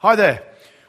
[0.00, 0.44] Hi there.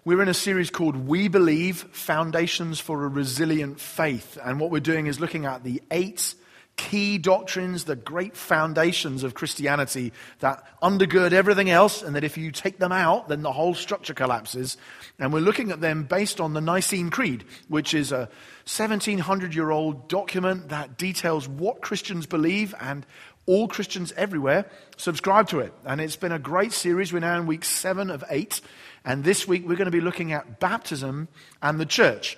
[0.05, 4.37] We're in a series called We Believe Foundations for a Resilient Faith.
[4.45, 6.35] And what we're doing is looking at the eight
[6.79, 12.51] key doctrines, the great foundations of Christianity that undergird everything else, and that if you
[12.51, 14.77] take them out, then the whole structure collapses.
[15.17, 18.29] And we're looking at them based on the Nicene Creed, which is a
[18.65, 23.07] 1700 year old document that details what Christians believe and
[23.49, 25.73] all Christians everywhere subscribe to it.
[25.83, 27.11] And it's been a great series.
[27.11, 28.61] We're now in week seven of eight.
[29.03, 31.27] And this week we're going to be looking at baptism
[31.59, 32.37] and the church.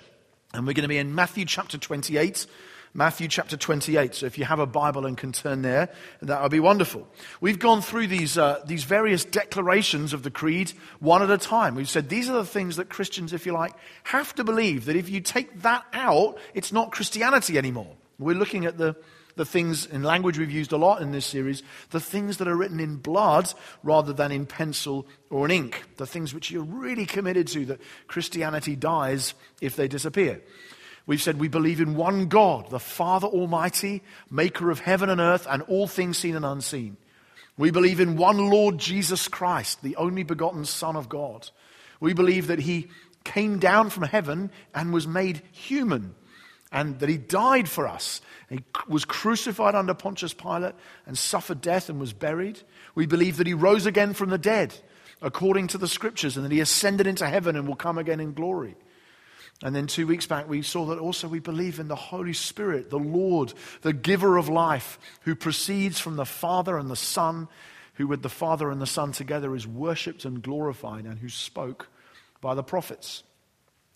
[0.54, 2.46] And we're going to be in Matthew chapter 28.
[2.94, 4.14] Matthew chapter 28.
[4.14, 5.90] So if you have a Bible and can turn there,
[6.22, 7.06] that would be wonderful.
[7.42, 11.74] We've gone through these, uh, these various declarations of the creed one at a time.
[11.74, 13.74] We've said these are the things that Christians, if you like,
[14.04, 14.86] have to believe.
[14.86, 17.96] That if you take that out, it's not Christianity anymore.
[18.18, 18.96] We're looking at the,
[19.36, 22.56] the things in language we've used a lot in this series, the things that are
[22.56, 27.06] written in blood rather than in pencil or in ink, the things which you're really
[27.06, 30.42] committed to that Christianity dies if they disappear.
[31.06, 35.46] We've said we believe in one God, the Father Almighty, maker of heaven and earth
[35.50, 36.96] and all things seen and unseen.
[37.58, 41.50] We believe in one Lord Jesus Christ, the only begotten Son of God.
[42.00, 42.88] We believe that he
[43.24, 46.14] came down from heaven and was made human
[46.72, 48.20] and that he died for us.
[48.48, 50.74] He was crucified under Pontius Pilate
[51.06, 52.60] and suffered death and was buried.
[52.94, 54.74] We believe that he rose again from the dead
[55.20, 58.32] according to the scriptures and that he ascended into heaven and will come again in
[58.32, 58.74] glory.
[59.62, 62.90] And then two weeks back, we saw that also we believe in the Holy Spirit,
[62.90, 67.46] the Lord, the giver of life, who proceeds from the Father and the Son,
[67.94, 71.88] who with the Father and the Son together is worshipped and glorified, and who spoke
[72.40, 73.22] by the prophets.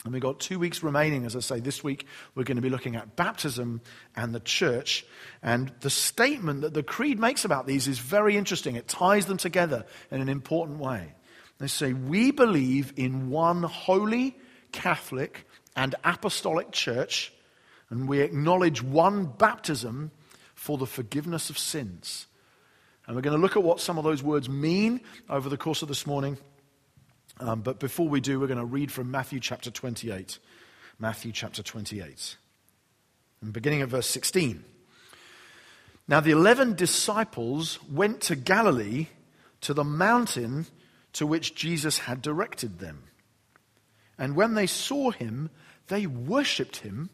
[0.04, 1.60] And we've got two weeks remaining, as I say.
[1.60, 3.80] This week, we're going to be looking at baptism
[4.14, 5.04] and the church.
[5.42, 8.76] And the statement that the Creed makes about these is very interesting.
[8.76, 11.14] It ties them together in an important way.
[11.58, 14.36] They say, We believe in one holy,
[14.72, 17.32] Catholic, and apostolic church,
[17.90, 20.10] and we acknowledge one baptism
[20.54, 22.26] for the forgiveness of sins.
[23.06, 25.82] And we're going to look at what some of those words mean over the course
[25.82, 26.38] of this morning.
[27.38, 30.38] Um, but before we do, we're going to read from Matthew chapter 28.
[30.98, 32.36] Matthew chapter 28.
[33.42, 34.64] And beginning at verse 16.
[36.08, 39.08] Now the eleven disciples went to Galilee
[39.62, 40.66] to the mountain
[41.14, 43.02] to which Jesus had directed them.
[44.18, 45.50] And when they saw him,
[45.88, 47.10] they worshipped him,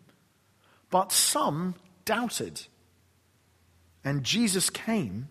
[0.91, 2.63] but some doubted.
[4.05, 5.29] And Jesus came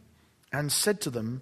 [0.51, 1.41] and said to them,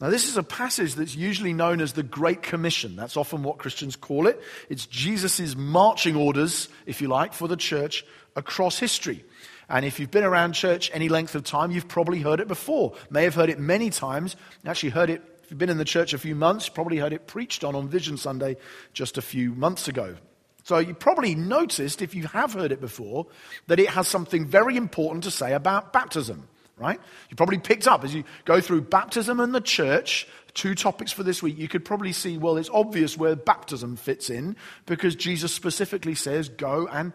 [0.00, 2.96] Now, this is a passage that's usually known as the Great Commission.
[2.96, 4.42] That's often what Christians call it.
[4.68, 9.24] It's Jesus' marching orders, if you like, for the church across history.
[9.70, 12.94] And if you've been around church any length of time, you've probably heard it before.
[13.08, 14.36] May have heard it many times.
[14.66, 17.28] Actually, heard it if you've been in the church a few months, probably heard it
[17.28, 18.56] preached on on Vision Sunday
[18.92, 20.16] just a few months ago.
[20.64, 23.28] So you probably noticed, if you have heard it before,
[23.68, 27.00] that it has something very important to say about baptism, right?
[27.30, 31.22] You probably picked up as you go through baptism and the church, two topics for
[31.22, 35.52] this week, you could probably see, well, it's obvious where baptism fits in because Jesus
[35.52, 37.12] specifically says, go and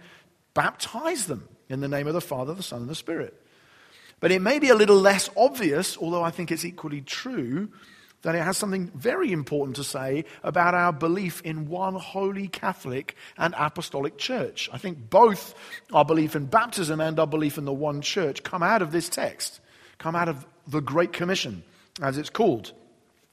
[0.53, 3.35] baptize them in the name of the Father, the Son, and the Spirit.
[4.19, 7.69] But it may be a little less obvious, although I think it's equally true,
[8.21, 13.15] that it has something very important to say about our belief in one holy Catholic
[13.37, 14.69] and apostolic church.
[14.71, 15.55] I think both
[15.91, 19.09] our belief in baptism and our belief in the one church come out of this
[19.09, 19.59] text,
[19.97, 21.63] come out of the Great Commission,
[22.01, 22.73] as it's called.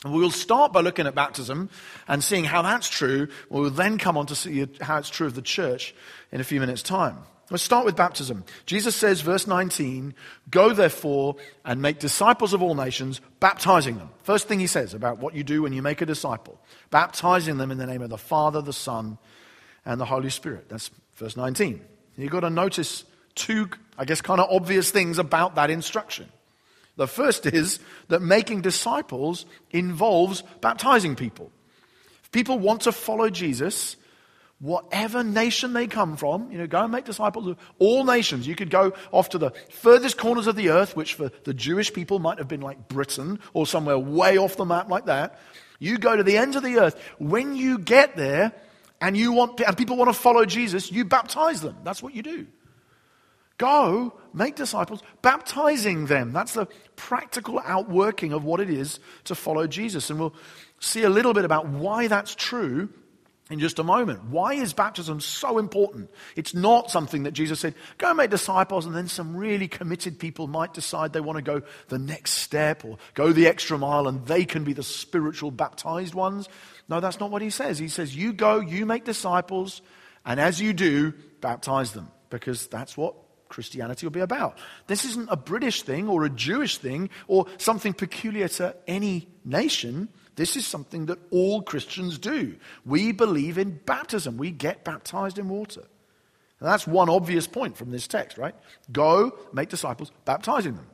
[0.04, 1.70] And we'll start by looking at baptism
[2.06, 3.28] and seeing how that's true.
[3.50, 5.94] We'll then come on to see how it's true of the church
[6.30, 7.18] in a few minutes' time.
[7.50, 8.44] Let's start with baptism.
[8.66, 10.14] Jesus says, verse 19,
[10.50, 14.10] Go therefore and make disciples of all nations, baptizing them.
[14.22, 16.60] First thing he says about what you do when you make a disciple
[16.90, 19.18] baptizing them in the name of the Father, the Son,
[19.84, 20.68] and the Holy Spirit.
[20.68, 21.80] That's verse 19.
[22.16, 23.04] You've got to notice
[23.34, 26.28] two, I guess, kind of obvious things about that instruction.
[26.96, 27.78] The first is
[28.08, 31.52] that making disciples involves baptizing people.
[32.24, 33.96] If people want to follow Jesus,
[34.60, 38.46] whatever nation they come from, you know, go and make disciples of all nations.
[38.46, 41.92] You could go off to the furthest corners of the earth, which for the Jewish
[41.92, 45.38] people might have been like Britain or somewhere way off the map like that.
[45.78, 47.00] You go to the ends of the earth.
[47.18, 48.52] When you get there
[49.00, 51.76] and you want and people want to follow Jesus, you baptize them.
[51.84, 52.46] That's what you do.
[53.58, 56.32] Go, make disciples, baptizing them.
[56.32, 56.66] That's the
[56.96, 60.10] practical outworking of what it is to follow Jesus.
[60.10, 60.34] And we'll
[60.80, 62.88] see a little bit about why that's true
[63.50, 64.24] in just a moment.
[64.24, 66.10] Why is baptism so important?
[66.36, 70.46] It's not something that Jesus said, go make disciples, and then some really committed people
[70.46, 74.26] might decide they want to go the next step or go the extra mile and
[74.26, 76.48] they can be the spiritual baptized ones.
[76.88, 77.78] No, that's not what he says.
[77.78, 79.80] He says, you go, you make disciples,
[80.24, 83.14] and as you do, baptize them, because that's what
[83.48, 84.58] Christianity will be about.
[84.88, 90.10] This isn't a British thing or a Jewish thing or something peculiar to any nation.
[90.38, 92.54] This is something that all Christians do.
[92.86, 94.36] We believe in baptism.
[94.36, 95.80] We get baptized in water.
[96.60, 98.54] And that's one obvious point from this text, right?
[98.92, 100.86] Go, make disciples, baptizing them.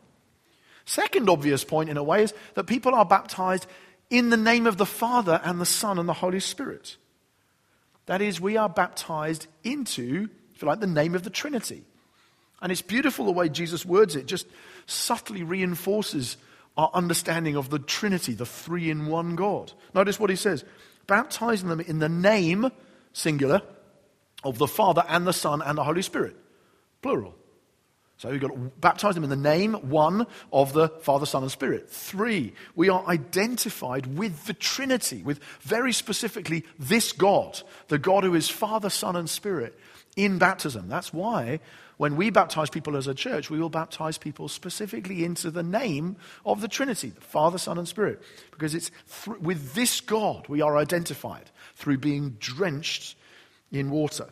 [0.86, 3.66] Second obvious point, in a way, is that people are baptized
[4.08, 6.96] in the name of the Father and the Son and the Holy Spirit.
[8.06, 11.82] That is, we are baptized into, if you like, the name of the Trinity.
[12.62, 14.46] And it's beautiful the way Jesus words it, just
[14.86, 16.38] subtly reinforces
[16.76, 19.72] our understanding of the Trinity, the three in one God.
[19.94, 20.64] Notice what he says
[21.06, 22.70] baptizing them in the name,
[23.12, 23.62] singular,
[24.42, 26.36] of the Father and the Son and the Holy Spirit,
[27.02, 27.34] plural.
[28.16, 31.50] So we've got to baptize them in the name, one, of the Father, Son, and
[31.50, 31.90] Spirit.
[31.90, 38.34] Three, we are identified with the Trinity, with very specifically this God, the God who
[38.34, 39.78] is Father, Son, and Spirit
[40.16, 40.88] in baptism.
[40.88, 41.60] That's why
[41.96, 46.16] when we baptize people as a church, we will baptize people specifically into the name
[46.44, 48.22] of the Trinity, the Father, Son, and Spirit.
[48.50, 48.90] Because it's
[49.24, 53.16] th- with this God we are identified through being drenched
[53.70, 54.28] in water.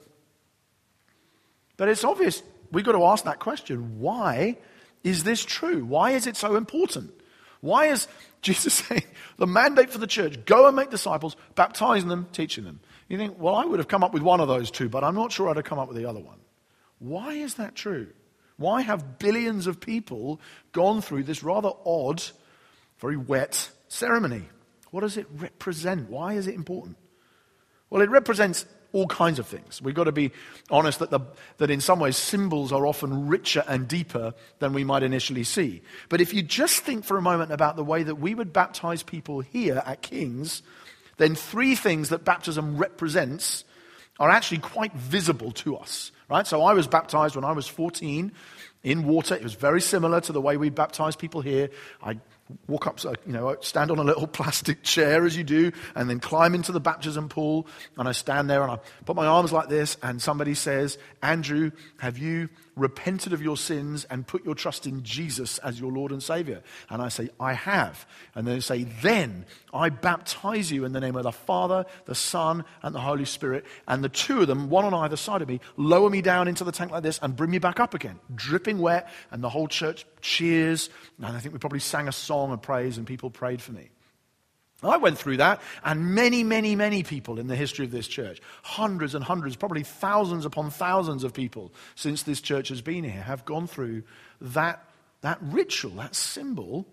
[1.77, 4.57] But it's obvious we've got to ask that question why
[5.05, 5.85] is this true?
[5.85, 7.13] Why is it so important?
[7.61, 8.09] Why is
[8.41, 9.05] Jesus saying
[9.39, 12.81] the mandate for the church go and make disciples, baptizing them, teaching them?
[13.09, 15.15] You think, well, I would have come up with one of those two, but I'm
[15.15, 16.39] not sure I'd have come up with the other one.
[17.03, 18.09] Why is that true?
[18.57, 20.41] Why have billions of people
[20.71, 22.23] gone through this rather odd,
[23.01, 24.45] very wet ceremony?
[24.93, 26.09] What does it represent?
[26.09, 26.97] Why is it important?
[27.91, 29.83] Well, it represents all kinds of things.
[29.83, 30.31] We've got to be
[30.71, 31.21] honest that, the,
[31.57, 35.83] that in some ways symbols are often richer and deeper than we might initially see.
[36.09, 39.03] But if you just think for a moment about the way that we would baptize
[39.03, 40.63] people here at King's,
[41.17, 43.65] then three things that baptism represents
[44.21, 46.13] are actually quite visible to us.
[46.33, 46.47] Right?
[46.47, 48.33] So I was baptized when I was 14
[48.85, 49.35] in water.
[49.35, 51.69] It was very similar to the way we baptize people here.
[52.03, 52.21] I
[52.69, 56.09] walk up, uh, you know, stand on a little plastic chair as you do, and
[56.09, 57.67] then climb into the baptism pool.
[57.99, 61.71] And I stand there and I put my arms like this, and somebody says, Andrew,
[61.99, 66.11] have you repented of your sins and put your trust in Jesus as your Lord
[66.13, 66.63] and Savior?
[66.89, 68.07] And I say, I have.
[68.35, 72.65] And they say, Then I baptize you in the name of the Father, the Son,
[72.83, 73.65] and the Holy Spirit.
[73.87, 76.65] And the two of them, one on either side of me, lower me down into
[76.65, 79.09] the tank like this and bring me back up again, dripping wet.
[79.31, 80.91] And the whole church cheers.
[81.19, 83.92] And I think we probably sang a song of praise, and people prayed for me.
[84.91, 88.41] I went through that, and many, many, many people in the history of this church,
[88.63, 93.23] hundreds and hundreds, probably thousands upon thousands of people since this church has been here,
[93.23, 94.03] have gone through
[94.41, 94.85] that,
[95.21, 96.87] that ritual, that symbol.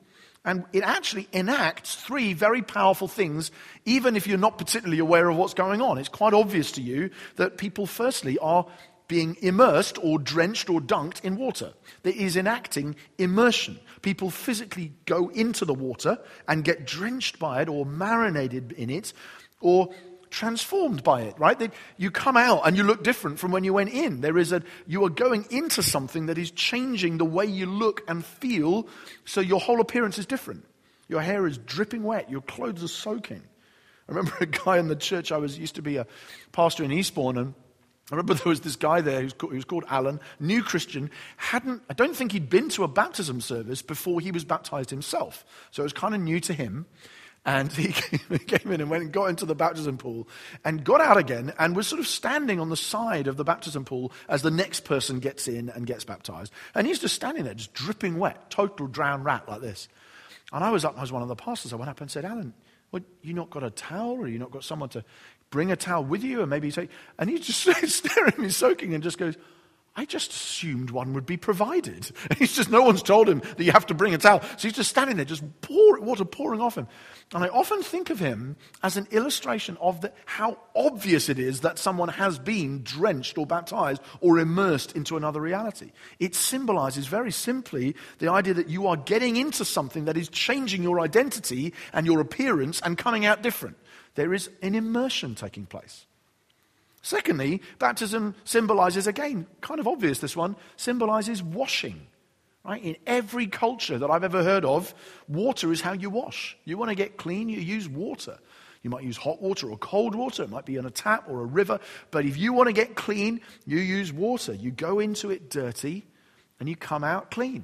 [0.45, 3.51] And it actually enacts three very powerful things,
[3.85, 5.97] even if you're not particularly aware of what's going on.
[5.97, 8.65] It's quite obvious to you that people, firstly, are
[9.09, 11.73] being immersed or drenched or dunked in water.
[12.03, 13.79] There is enacting immersion.
[14.01, 19.11] People physically go into the water and get drenched by it or marinated in it
[19.59, 19.89] or
[20.29, 21.57] transformed by it, right?
[21.57, 24.21] That you come out and you look different from when you went in.
[24.21, 28.03] There is a, you are going into something that is changing the way you look
[28.07, 28.87] and feel,
[29.25, 30.65] so your whole appearance is different.
[31.07, 33.41] Your hair is dripping wet, your clothes are soaking.
[34.07, 36.05] I remember a guy in the church, I was used to be a
[36.51, 37.53] pastor in Eastbourne, and
[38.11, 41.93] I remember there was this guy there who was called Alan, new Christian, hadn't, I
[41.93, 45.45] don't think he'd been to a baptism service before he was baptized himself.
[45.71, 46.87] So it was kind of new to him.
[47.45, 50.27] And he came in and went and got into the baptism pool
[50.65, 53.85] and got out again and was sort of standing on the side of the baptism
[53.85, 56.51] pool as the next person gets in and gets baptized.
[56.75, 59.87] And he's just standing there, just dripping wet, total drowned rat like this.
[60.51, 61.73] And I was up, I was one of the pastors.
[61.73, 62.53] I went up and said, Alan,
[62.91, 65.03] well, you not got a towel or you not got someone to
[65.49, 66.89] bring a towel with you and maybe take.
[67.17, 69.35] and he's just staring me soaking and just goes,
[69.95, 72.09] I just assumed one would be provided.
[72.29, 74.41] And He's just, no one's told him that you have to bring a towel.
[74.41, 76.87] So he's just standing there, just pour, water pouring off him.
[77.33, 81.61] And I often think of him as an illustration of the, how obvious it is
[81.61, 85.91] that someone has been drenched or baptized or immersed into another reality.
[86.17, 90.81] It symbolizes very simply the idea that you are getting into something that is changing
[90.81, 93.75] your identity and your appearance and coming out different.
[94.19, 96.05] There is an immersion taking place.
[97.01, 102.05] Secondly, baptism symbolizes, again, kind of obvious this one, symbolizes washing.
[102.65, 102.83] Right?
[102.83, 104.93] In every culture that I've ever heard of,
[105.29, 106.57] water is how you wash.
[106.65, 108.37] You want to get clean, you use water.
[108.81, 110.43] You might use hot water or cold water.
[110.43, 111.79] It might be on a tap or a river.
[112.11, 114.53] But if you want to get clean, you use water.
[114.53, 116.05] You go into it dirty
[116.59, 117.63] and you come out clean.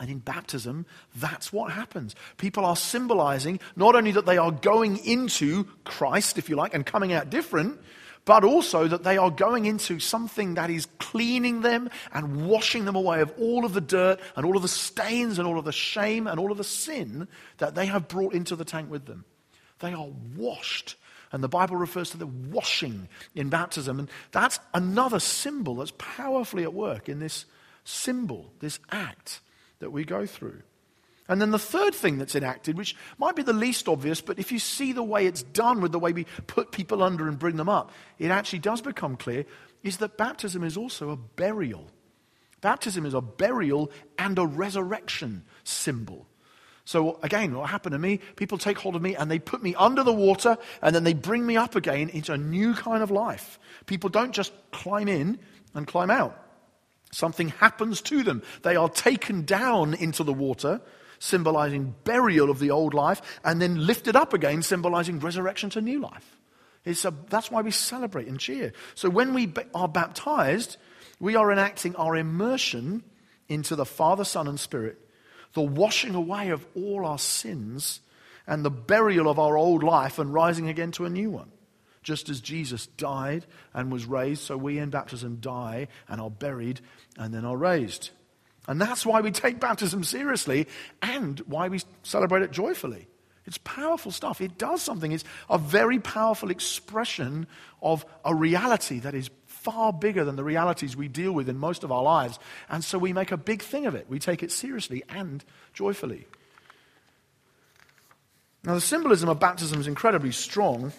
[0.00, 2.16] And in baptism, that's what happens.
[2.36, 6.84] People are symbolizing not only that they are going into Christ, if you like, and
[6.84, 7.78] coming out different,
[8.24, 12.96] but also that they are going into something that is cleaning them and washing them
[12.96, 15.72] away of all of the dirt and all of the stains and all of the
[15.72, 19.24] shame and all of the sin that they have brought into the tank with them.
[19.78, 20.96] They are washed.
[21.30, 23.98] And the Bible refers to the washing in baptism.
[23.98, 27.44] And that's another symbol that's powerfully at work in this
[27.84, 29.40] symbol, this act
[29.84, 30.62] that we go through.
[31.28, 34.50] And then the third thing that's enacted, which might be the least obvious, but if
[34.50, 37.56] you see the way it's done with the way we put people under and bring
[37.56, 39.44] them up, it actually does become clear,
[39.82, 41.86] is that baptism is also a burial.
[42.60, 46.26] Baptism is a burial and a resurrection symbol.
[46.86, 49.74] So again, what happened to me, people take hold of me and they put me
[49.74, 53.10] under the water and then they bring me up again into a new kind of
[53.10, 53.58] life.
[53.86, 55.38] People don't just climb in
[55.72, 56.43] and climb out.
[57.14, 58.42] Something happens to them.
[58.62, 60.80] They are taken down into the water
[61.18, 66.00] symbolizing burial of the old life, and then lifted up again, symbolizing resurrection to new
[66.00, 66.36] life.
[66.86, 68.72] A, that's why we celebrate and cheer.
[68.94, 70.76] So when we are baptized,
[71.18, 73.02] we are enacting our immersion
[73.48, 74.98] into the Father, Son, and Spirit,
[75.54, 78.00] the washing away of all our sins,
[78.46, 81.50] and the burial of our old life and rising again to a new one.
[82.04, 86.80] Just as Jesus died and was raised, so we in baptism die and are buried
[87.18, 88.10] and then are raised.
[88.68, 90.68] And that's why we take baptism seriously
[91.02, 93.08] and why we celebrate it joyfully.
[93.46, 94.40] It's powerful stuff.
[94.40, 95.12] It does something.
[95.12, 97.46] It's a very powerful expression
[97.82, 101.84] of a reality that is far bigger than the realities we deal with in most
[101.84, 102.38] of our lives.
[102.70, 104.06] And so we make a big thing of it.
[104.08, 105.44] We take it seriously and
[105.74, 106.26] joyfully.
[108.62, 110.92] Now, the symbolism of baptism is incredibly strong.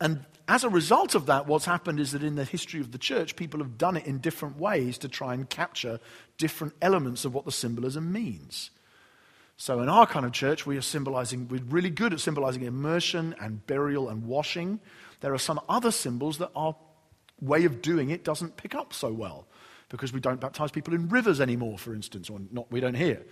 [0.00, 2.98] And as a result of that, what's happened is that in the history of the
[2.98, 5.98] church, people have done it in different ways to try and capture
[6.38, 8.70] different elements of what the symbolism means.
[9.56, 13.34] So in our kind of church, we are symbolizing, we're really good at symbolizing immersion
[13.40, 14.80] and burial and washing.
[15.20, 16.76] There are some other symbols that our
[17.40, 19.46] way of doing it doesn't pick up so well
[19.88, 23.24] because we don't baptize people in rivers anymore, for instance, or not, we don't here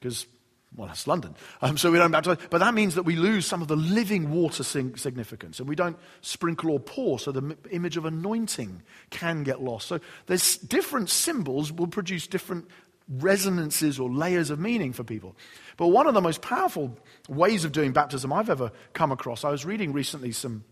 [0.00, 0.26] because
[0.76, 1.34] well, that's London.
[1.62, 2.36] Um, so we don't baptize.
[2.50, 5.58] But that means that we lose some of the living water significance.
[5.58, 9.88] And we don't sprinkle or pour, so the image of anointing can get lost.
[9.88, 12.68] So there's different symbols will produce different
[13.08, 15.34] resonances or layers of meaning for people.
[15.76, 19.50] But one of the most powerful ways of doing baptism I've ever come across, I
[19.50, 20.64] was reading recently some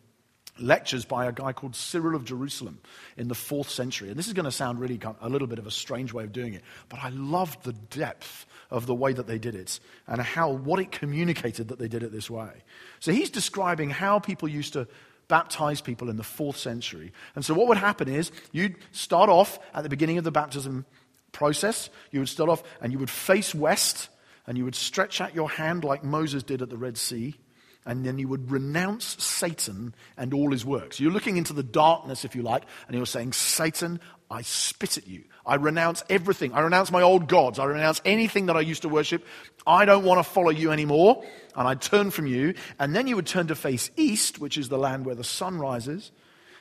[0.59, 2.79] lectures by a guy called Cyril of Jerusalem
[3.17, 4.09] in the fourth century.
[4.09, 6.33] And this is going to sound really a little bit of a strange way of
[6.33, 10.21] doing it, but I loved the depth of the way that they did it and
[10.21, 12.51] how what it communicated that they did it this way.
[13.01, 14.87] So he's describing how people used to
[15.29, 17.13] baptize people in the fourth century.
[17.35, 20.85] And so what would happen is you'd start off at the beginning of the baptism
[21.33, 24.09] process, you would start off and you would face west
[24.47, 27.35] and you would stretch out your hand like Moses did at the Red Sea
[27.87, 31.01] and then you would renounce Satan and all his works.
[31.01, 34.01] You're looking into the darkness, if you like, and you're saying, Satan,
[34.31, 35.25] I spit at you.
[35.47, 36.55] I renounce everything.
[36.55, 37.59] I renounce my old gods.
[37.59, 39.27] I renounce anything that I used to worship.
[39.67, 41.23] I don't want to follow you anymore.
[41.55, 42.55] And I turn from you.
[42.79, 45.59] And then you would turn to face east, which is the land where the sun
[45.59, 46.11] rises.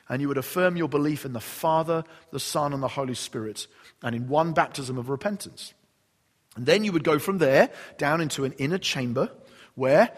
[0.08, 3.66] And you would affirm your belief in the Father, the Son, and the Holy Spirit,
[4.02, 5.72] and in one baptism of repentance.
[6.56, 9.30] And then you would go from there down into an inner chamber
[9.74, 10.10] where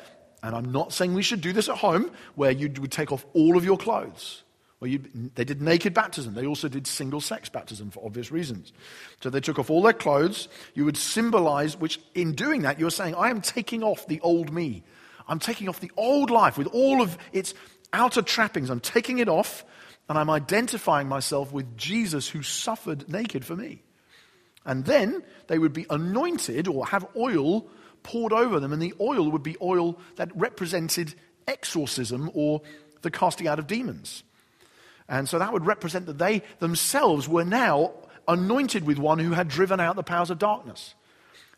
[0.42, 3.24] and I'm not saying we should do this at home, where you would take off
[3.34, 4.42] all of your clothes.
[4.78, 4.94] Well,
[5.34, 6.34] they did naked baptism.
[6.34, 8.72] They also did single sex baptism for obvious reasons.
[9.22, 10.48] So they took off all their clothes.
[10.74, 14.52] You would symbolize, which in doing that, you're saying, I am taking off the old
[14.52, 14.82] me.
[15.26, 17.54] I'm taking off the old life with all of its
[17.92, 18.68] outer trappings.
[18.68, 19.64] I'm taking it off,
[20.10, 23.82] and I'm identifying myself with Jesus who suffered naked for me.
[24.66, 27.66] And then they would be anointed or have oil
[28.06, 31.12] poured over them, and the oil would be oil that represented
[31.48, 32.62] exorcism or
[33.02, 34.22] the casting out of demons.
[35.08, 37.94] And so that would represent that they themselves were now
[38.28, 40.94] anointed with one who had driven out the powers of darkness.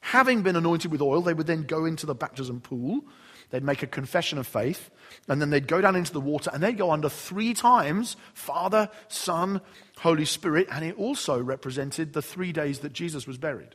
[0.01, 3.05] Having been anointed with oil, they would then go into the baptism pool.
[3.51, 4.91] They'd make a confession of faith,
[5.29, 8.89] and then they'd go down into the water, and they'd go under three times Father,
[9.09, 9.61] Son,
[9.99, 13.75] Holy Spirit, and it also represented the three days that Jesus was buried.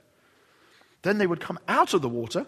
[1.03, 2.48] Then they would come out of the water,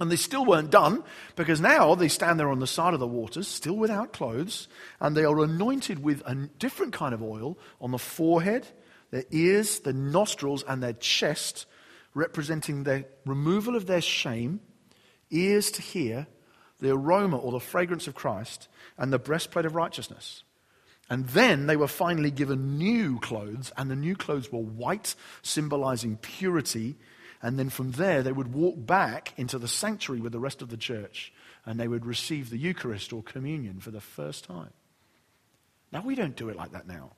[0.00, 1.02] and they still weren't done
[1.36, 4.68] because now they stand there on the side of the waters, still without clothes,
[5.00, 8.66] and they are anointed with a different kind of oil on the forehead,
[9.10, 11.66] their ears, their nostrils, and their chest,
[12.14, 14.60] representing the removal of their shame,
[15.30, 16.26] ears to hear,
[16.80, 20.44] the aroma or the fragrance of Christ, and the breastplate of righteousness.
[21.10, 26.18] And then they were finally given new clothes, and the new clothes were white, symbolizing
[26.18, 26.96] purity
[27.42, 30.70] and then from there, they would walk back into the sanctuary with the rest of
[30.70, 31.32] the church
[31.64, 34.72] and they would receive the Eucharist or communion for the first time.
[35.92, 37.12] Now, we don't do it like that now.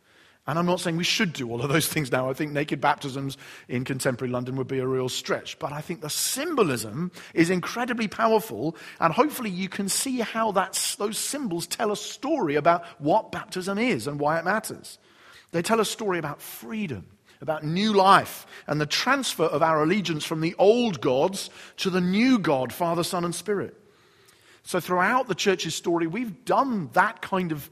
[0.47, 2.29] And I'm not saying we should do all of those things now.
[2.29, 5.59] I think naked baptisms in contemporary London would be a real stretch.
[5.59, 8.77] But I think the symbolism is incredibly powerful.
[8.99, 14.07] And hopefully you can see how those symbols tell a story about what baptism is
[14.07, 14.99] and why it matters.
[15.53, 17.07] They tell a story about freedom
[17.41, 22.01] about new life and the transfer of our allegiance from the old gods to the
[22.01, 23.77] new God, Father, Son, and Spirit.
[24.63, 27.71] So, throughout the church's story, we've done that kind of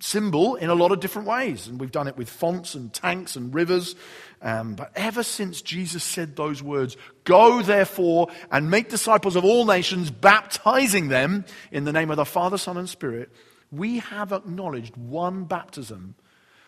[0.00, 1.66] symbol in a lot of different ways.
[1.66, 3.96] And we've done it with fonts and tanks and rivers.
[4.42, 9.64] Um, but ever since Jesus said those words, go therefore and make disciples of all
[9.64, 13.30] nations, baptizing them in the name of the Father, Son, and Spirit,
[13.72, 16.14] we have acknowledged one baptism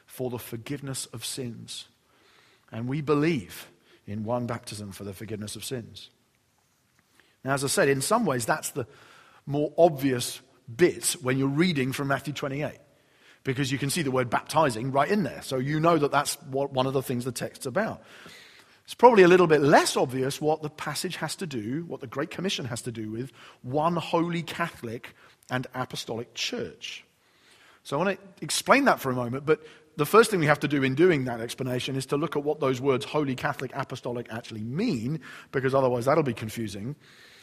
[0.06, 1.88] for the forgiveness of sins.
[2.76, 3.70] And we believe
[4.06, 6.10] in one baptism for the forgiveness of sins.
[7.42, 8.86] Now, as I said, in some ways, that's the
[9.46, 10.42] more obvious
[10.76, 12.76] bit when you're reading from Matthew 28,
[13.44, 15.40] because you can see the word baptizing right in there.
[15.40, 18.02] So you know that that's what, one of the things the text's about.
[18.84, 22.06] It's probably a little bit less obvious what the passage has to do, what the
[22.06, 25.14] Great Commission has to do with one holy Catholic
[25.50, 27.06] and apostolic church.
[27.84, 29.62] So I want to explain that for a moment, but
[29.96, 32.44] the first thing we have to do in doing that explanation is to look at
[32.44, 35.20] what those words holy, Catholic, apostolic actually mean,
[35.52, 36.96] because otherwise that'll be confusing.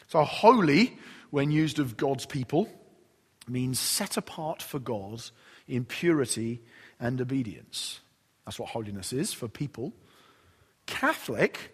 [0.07, 0.97] So, holy,
[1.31, 2.69] when used of God's people,
[3.47, 5.23] means set apart for God
[5.67, 6.61] in purity
[6.99, 7.99] and obedience.
[8.45, 9.93] That's what holiness is for people.
[10.85, 11.73] Catholic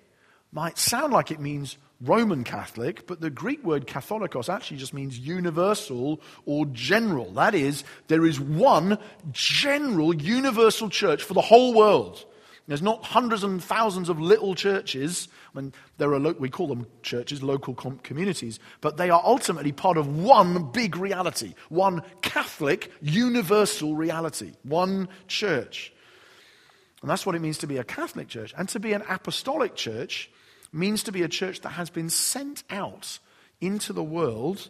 [0.52, 5.20] might sound like it means Roman Catholic, but the Greek word katholikos actually just means
[5.20, 7.32] universal or general.
[7.34, 8.98] That is, there is one
[9.32, 12.26] general universal church for the whole world.
[12.68, 15.28] There's not hundreds and thousands of little churches.
[15.54, 19.22] I mean, there are, lo- we call them churches, local com- communities, but they are
[19.26, 25.92] ultimately part of one big reality, one Catholic universal reality, one church.
[27.02, 28.54] And that's what it means to be a Catholic church.
[28.56, 30.30] And to be an apostolic church
[30.72, 33.20] means to be a church that has been sent out
[33.62, 34.70] into the world.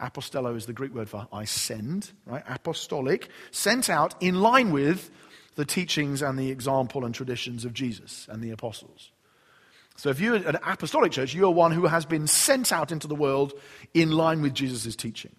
[0.00, 2.44] Apostello is the Greek word for I send, right?
[2.48, 5.10] Apostolic, sent out in line with
[5.56, 9.10] the teachings and the example and traditions of Jesus and the apostles.
[9.96, 13.16] So if you're an apostolic church, you're one who has been sent out into the
[13.16, 13.52] world
[13.92, 15.34] in line with Jesus' teaching.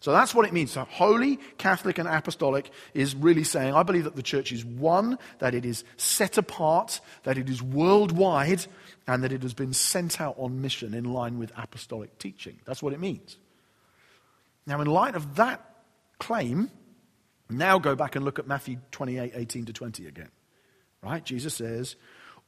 [0.00, 0.72] So that's what it means.
[0.72, 5.18] So holy, Catholic, and apostolic is really saying, I believe that the church is one,
[5.38, 8.66] that it is set apart, that it is worldwide,
[9.06, 12.60] and that it has been sent out on mission in line with apostolic teaching.
[12.64, 13.38] That's what it means.
[14.66, 15.64] Now, in light of that
[16.18, 16.70] claim,
[17.48, 20.30] now go back and look at Matthew 28 18 to 20 again.
[21.02, 21.24] Right?
[21.24, 21.96] Jesus says,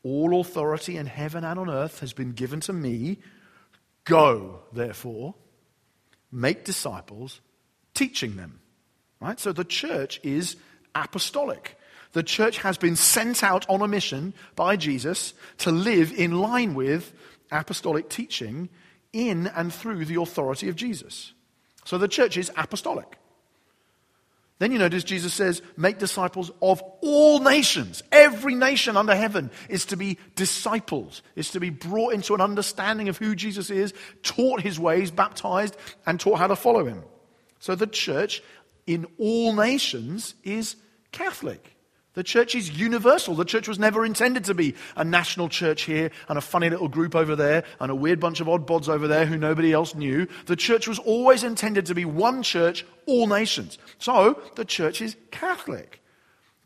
[0.02, 3.18] All authority in heaven and on earth has been given to me.
[4.04, 5.34] Go, therefore,
[6.30, 7.40] make disciples,
[7.94, 8.60] teaching them.
[9.20, 9.38] Right?
[9.40, 10.56] So the church is
[10.94, 11.78] apostolic.
[12.12, 16.74] The church has been sent out on a mission by Jesus to live in line
[16.74, 17.12] with
[17.50, 18.68] apostolic teaching
[19.12, 21.32] in and through the authority of Jesus.
[21.84, 23.17] So the church is apostolic.
[24.58, 28.02] Then you notice Jesus says, make disciples of all nations.
[28.10, 33.08] Every nation under heaven is to be disciples, is to be brought into an understanding
[33.08, 33.94] of who Jesus is,
[34.24, 37.04] taught his ways, baptized, and taught how to follow him.
[37.60, 38.42] So the church
[38.86, 40.74] in all nations is
[41.12, 41.76] Catholic.
[42.18, 43.36] The church is universal.
[43.36, 46.88] The church was never intended to be a national church here and a funny little
[46.88, 49.94] group over there and a weird bunch of odd bods over there who nobody else
[49.94, 50.26] knew.
[50.46, 53.78] The church was always intended to be one church, all nations.
[54.00, 56.02] So the church is Catholic.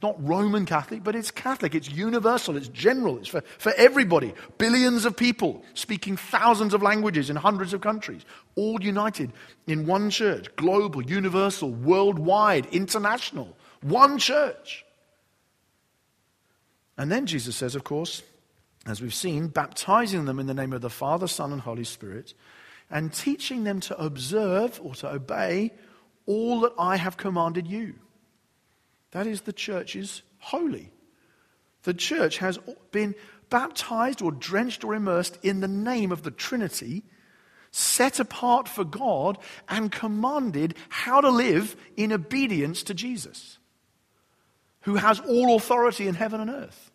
[0.03, 1.75] Not Roman Catholic, but it's Catholic.
[1.75, 2.57] It's universal.
[2.57, 3.19] It's general.
[3.19, 4.33] It's for, for everybody.
[4.57, 8.25] Billions of people speaking thousands of languages in hundreds of countries,
[8.57, 9.31] all united
[9.67, 10.47] in one church.
[10.57, 13.55] Global, universal, worldwide, international.
[13.83, 14.87] One church.
[16.96, 18.22] And then Jesus says, of course,
[18.87, 22.35] as we've seen, baptizing them in the name of the Father, Son, and Holy Spirit,
[22.90, 25.72] and teaching them to observe or to obey
[26.26, 27.94] all that I have commanded you.
[29.12, 30.90] That is, the church is holy.
[31.85, 32.59] The church has
[32.90, 33.14] been
[33.50, 37.02] baptized or drenched or immersed in the name of the Trinity,
[37.70, 43.59] set apart for God, and commanded how to live in obedience to Jesus,
[44.83, 46.90] who has all authority in heaven and earth.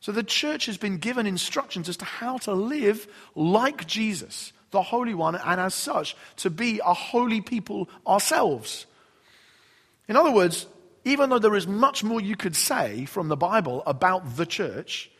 [0.00, 4.82] So the church has been given instructions as to how to live like Jesus, the
[4.82, 8.86] Holy One, and as such, to be a holy people ourselves.
[10.08, 10.66] In other words,
[11.04, 15.10] even though there is much more you could say from the Bible about the church,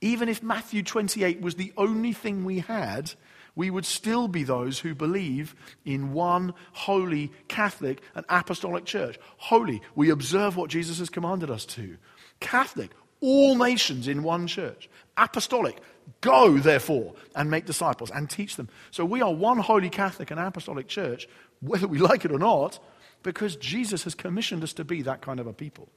[0.00, 3.12] even if Matthew 28 was the only thing we had,
[3.56, 9.18] we would still be those who believe in one holy, Catholic, and apostolic church.
[9.36, 11.96] Holy, we observe what Jesus has commanded us to.
[12.40, 12.90] Catholic,
[13.20, 14.88] all nations in one church.
[15.16, 15.78] Apostolic,
[16.20, 18.68] go therefore and make disciples and teach them.
[18.90, 21.28] So we are one holy Catholic and apostolic church,
[21.60, 22.80] whether we like it or not,
[23.22, 25.88] because Jesus has commissioned us to be that kind of a people.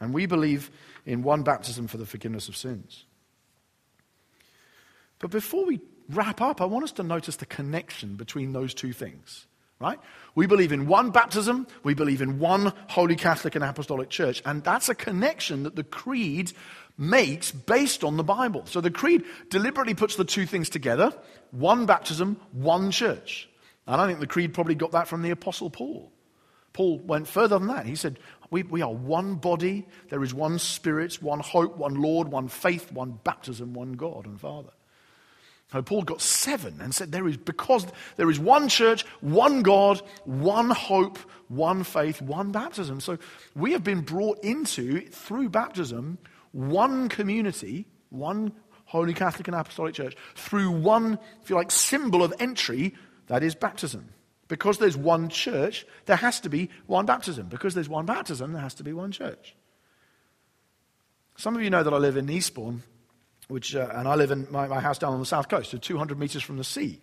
[0.00, 0.70] And we believe
[1.04, 3.04] in one baptism for the forgiveness of sins.
[5.18, 8.92] But before we wrap up, I want us to notice the connection between those two
[8.92, 9.46] things
[9.80, 9.98] right?
[10.34, 14.62] We believe in one baptism, we believe in one holy Catholic and apostolic church, and
[14.64, 16.52] that's a connection that the creed
[16.96, 18.64] makes based on the Bible.
[18.66, 21.12] So the creed deliberately puts the two things together
[21.50, 23.48] one baptism, one church.
[23.86, 26.10] And I think the creed probably got that from the Apostle Paul.
[26.72, 27.86] Paul went further than that.
[27.86, 28.18] He said,
[28.50, 32.90] we, we are one body, there is one Spirit, one hope, one Lord, one faith,
[32.90, 34.70] one baptism, one God and Father.
[35.74, 37.84] So Paul got seven and said there is because
[38.14, 43.00] there is one church, one God, one hope, one faith, one baptism.
[43.00, 43.18] So
[43.56, 46.18] we have been brought into through baptism
[46.52, 48.52] one community, one
[48.84, 52.94] holy Catholic and Apostolic Church, through one, if you like, symbol of entry,
[53.26, 54.10] that is baptism.
[54.46, 57.48] Because there's one church, there has to be one baptism.
[57.48, 59.56] Because there's one baptism, there has to be one church.
[61.36, 62.84] Some of you know that I live in Eastbourne,
[63.48, 65.78] which, uh, and I live in my, my, house down on the south coast, so
[65.78, 67.00] 200 meters from the sea.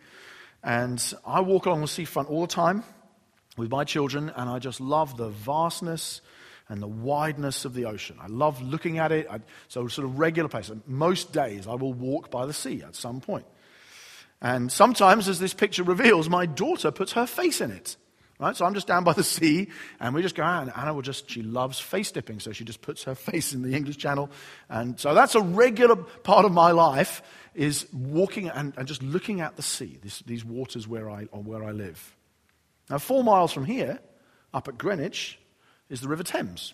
[0.64, 2.84] And I walk along the seafront all the time
[3.58, 6.22] with my children, and I just love the vastness
[6.70, 8.18] and the wideness of the ocean.
[8.22, 9.28] I love looking at it.
[9.30, 10.72] I, so, sort of regular pace.
[10.88, 13.46] Most days I will walk by the sea at some point.
[14.42, 17.98] And sometimes, as this picture reveals, my daughter puts her face in it.
[18.42, 18.58] Right?
[18.58, 19.68] So I'm just down by the sea,
[20.00, 22.66] and we just go out, and Anna will just, she loves face dipping, so she
[22.66, 24.32] just puts her face in the English Channel.
[24.68, 27.22] And so that's a regular part of my life,
[27.54, 31.64] is walking and, and just looking at the sea, this, these waters where I, where
[31.64, 32.16] I live.
[32.90, 34.00] Now, four miles from here,
[34.56, 35.38] up at Greenwich,
[35.90, 36.74] is the River Thames.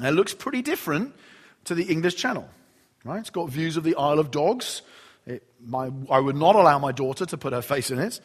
[0.00, 1.14] Now, it looks pretty different
[1.66, 2.48] to the English Channel.
[3.04, 3.20] Right?
[3.20, 4.82] It's got views of the Isle of Dogs.
[5.24, 8.20] It, my, I would not allow my daughter to put her face in it.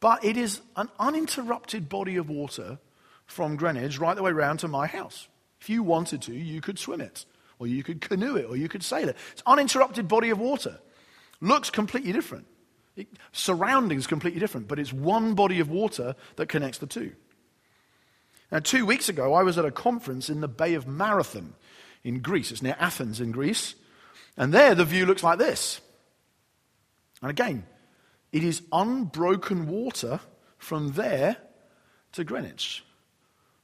[0.00, 2.78] But it is an uninterrupted body of water
[3.24, 5.28] from Greenwich right the way round to my house.
[5.60, 7.24] If you wanted to, you could swim it,
[7.58, 9.16] or you could canoe it, or you could sail it.
[9.32, 10.78] It's uninterrupted body of water.
[11.40, 12.46] Looks completely different.
[12.94, 17.12] It, surroundings completely different, but it's one body of water that connects the two.
[18.52, 21.54] Now, two weeks ago, I was at a conference in the Bay of Marathon
[22.04, 22.52] in Greece.
[22.52, 23.74] It's near Athens in Greece.
[24.36, 25.80] And there, the view looks like this.
[27.20, 27.66] And again,
[28.36, 30.20] it is unbroken water
[30.58, 31.38] from there
[32.12, 32.84] to Greenwich.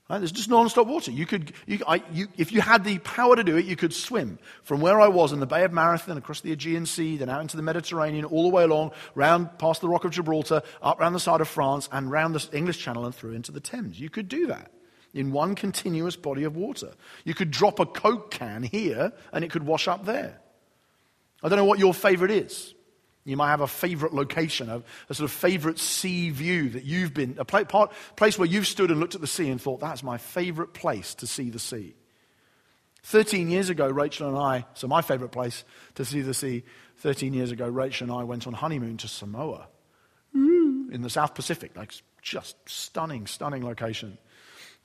[0.08, 0.16] Right?
[0.16, 1.10] There's just non-stop water.
[1.10, 3.92] You could, you, I, you, if you had the power to do it, you could
[3.92, 7.28] swim from where I was in the Bay of Marathon, across the Aegean Sea, then
[7.28, 10.98] out into the Mediterranean, all the way along, round past the Rock of Gibraltar, up
[10.98, 14.00] round the side of France, and round the English Channel and through into the Thames.
[14.00, 14.70] You could do that
[15.12, 16.94] in one continuous body of water.
[17.24, 20.40] You could drop a Coke can here, and it could wash up there.
[21.42, 22.72] I don't know what your favorite is.
[23.24, 27.14] You might have a favorite location, a, a, sort of favorite sea view that you've
[27.14, 30.02] been, a part, place where you've stood and looked at the sea and thought, that's
[30.02, 31.94] my favorite place to see the sea.
[33.04, 35.64] 13 years ago, Rachel and I, so my favorite place
[35.96, 36.64] to see the sea,
[36.98, 39.68] 13 years ago, Rachel and I went on honeymoon to Samoa
[40.36, 40.92] mm.
[40.92, 41.76] in the South Pacific.
[41.76, 44.18] Like, just stunning, stunning location.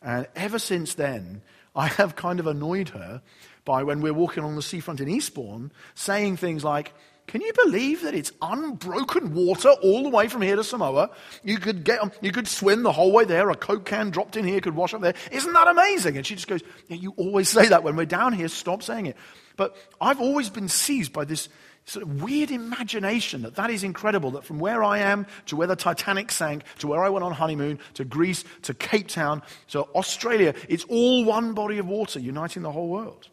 [0.01, 1.41] And ever since then,
[1.75, 3.21] I have kind of annoyed her
[3.65, 6.93] by when we're walking on the seafront in Eastbourne saying things like,
[7.27, 11.09] can you believe that it's unbroken water all the way from here to Samoa?
[11.43, 13.49] You could get, um, you could swim the whole way there.
[13.49, 15.13] A Coke can dropped in here could wash up there.
[15.29, 16.15] Isn't that amazing?
[16.15, 18.47] And she just goes, yeah, you always say that when we're down here.
[18.47, 19.17] Stop saying it.
[19.57, 21.49] But I've always been seized by this
[21.83, 24.31] sort of weird imagination that that is incredible.
[24.31, 27.33] That from where I am to where the Titanic sank, to where I went on
[27.33, 32.63] honeymoon, to Greece, to Cape Town, to Australia, it's all one body of water uniting
[32.63, 33.27] the whole world.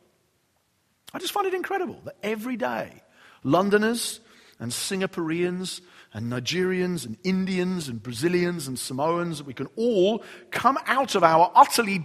[1.13, 3.04] I just find it incredible that every day,
[3.45, 4.21] Londoners
[4.59, 5.81] and Singaporeans
[6.13, 11.53] and Nigerians and Indians and Brazilians and Samoans, we can all come out of our
[11.55, 12.05] utterly,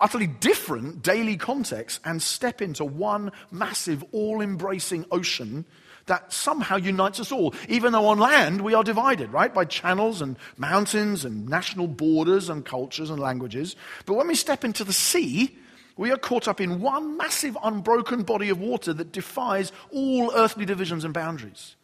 [0.00, 5.64] utterly different daily context and step into one massive, all embracing ocean
[6.06, 7.54] that somehow unites us all.
[7.68, 12.48] Even though on land we are divided, right, by channels and mountains and national borders
[12.48, 13.76] and cultures and languages.
[14.04, 15.56] But when we step into the sea,
[15.96, 20.64] we are caught up in one massive unbroken body of water that defies all earthly
[20.64, 21.76] divisions and boundaries.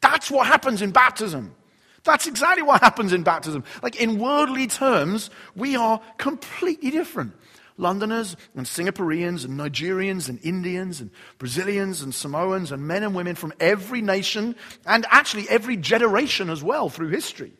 [0.00, 1.54] That's what happens in baptism.
[2.04, 3.64] That's exactly what happens in baptism.
[3.82, 7.34] Like in worldly terms, we are completely different.
[7.76, 13.34] Londoners and Singaporeans and Nigerians and Indians and Brazilians and Samoans and men and women
[13.34, 17.52] from every nation and actually every generation as well through history.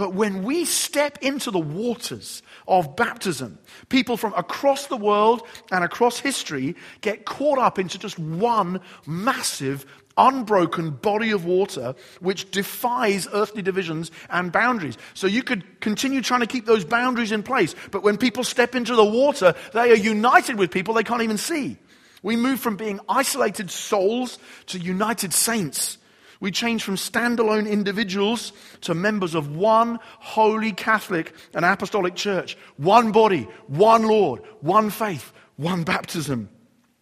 [0.00, 3.58] But when we step into the waters of baptism,
[3.90, 9.84] people from across the world and across history get caught up into just one massive
[10.16, 14.96] unbroken body of water which defies earthly divisions and boundaries.
[15.12, 18.74] So you could continue trying to keep those boundaries in place, but when people step
[18.74, 21.76] into the water, they are united with people they can't even see.
[22.22, 25.98] We move from being isolated souls to united saints.
[26.40, 32.56] We change from standalone individuals to members of one holy Catholic and apostolic church.
[32.78, 36.48] One body, one Lord, one faith, one baptism.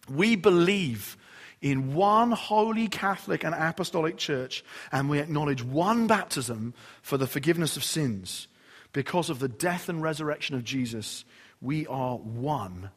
[0.09, 1.15] We believe
[1.61, 7.77] in one holy Catholic and apostolic church, and we acknowledge one baptism for the forgiveness
[7.77, 8.47] of sins.
[8.91, 11.23] Because of the death and resurrection of Jesus,
[11.61, 12.89] we are one,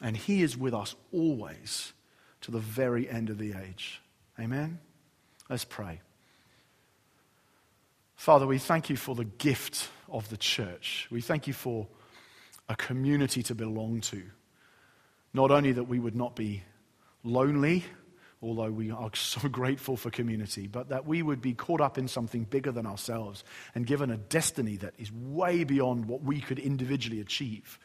[0.00, 1.92] and He is with us always
[2.40, 4.00] to the very end of the age.
[4.38, 4.78] Amen?
[5.50, 6.00] Let's pray.
[8.14, 11.08] Father, we thank you for the gift of the church.
[11.10, 11.88] We thank you for
[12.68, 14.22] a community to belong to.
[15.34, 16.62] Not only that we would not be
[17.24, 17.84] lonely,
[18.40, 22.06] although we are so grateful for community, but that we would be caught up in
[22.06, 23.42] something bigger than ourselves
[23.74, 27.76] and given a destiny that is way beyond what we could individually achieve.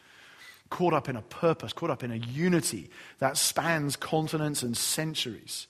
[0.70, 5.66] Caught up in a purpose, caught up in a unity that spans continents and centuries.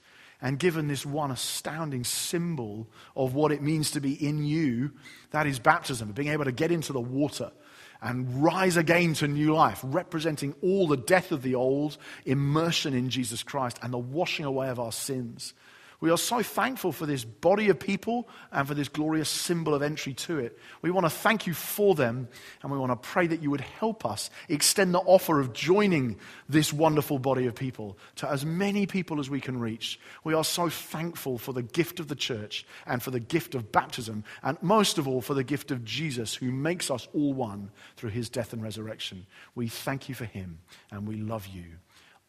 [0.45, 4.91] And given this one astounding symbol of what it means to be in you,
[5.31, 7.51] that is baptism, being able to get into the water
[7.99, 13.09] and rise again to new life, representing all the death of the old, immersion in
[13.09, 15.55] Jesus Christ, and the washing away of our sins.
[16.01, 19.81] We are so thankful for this body of people and for this glorious symbol of
[19.81, 20.59] entry to it.
[20.81, 22.27] We want to thank you for them
[22.61, 26.17] and we want to pray that you would help us extend the offer of joining
[26.49, 29.99] this wonderful body of people to as many people as we can reach.
[30.23, 33.71] We are so thankful for the gift of the church and for the gift of
[33.71, 37.71] baptism and most of all for the gift of Jesus who makes us all one
[37.95, 39.25] through his death and resurrection.
[39.55, 40.59] We thank you for him
[40.91, 41.65] and we love you.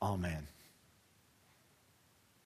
[0.00, 0.48] Amen.